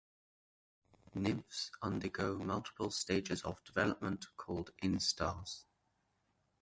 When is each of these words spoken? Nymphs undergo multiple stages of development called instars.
Nymphs 1.13 1.69
undergo 1.83 2.39
multiple 2.39 2.89
stages 2.89 3.43
of 3.43 3.63
development 3.65 4.25
called 4.35 4.71
instars. 4.81 5.65